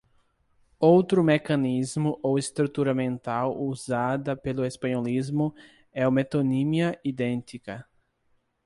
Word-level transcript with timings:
Outro 0.79 1.23
mecanismo 1.23 2.19
ou 2.23 2.39
estrutura 2.39 2.91
mental 2.91 3.55
usada 3.61 4.35
pelo 4.35 4.65
espanholismo 4.65 5.53
é 5.93 6.01
a 6.01 6.09
metonímia 6.09 6.99
idêntica. 7.03 7.85